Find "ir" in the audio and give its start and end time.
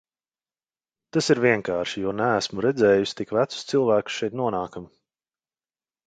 1.33-1.41